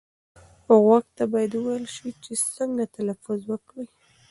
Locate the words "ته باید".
1.17-1.51